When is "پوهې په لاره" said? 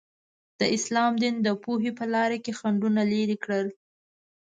1.63-2.37